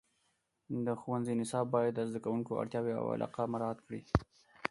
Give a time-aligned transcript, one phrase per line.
[0.85, 4.01] د ښوونځي نصاب باید د زده کوونکو اړتیاوې او علاقه مراعات کړي.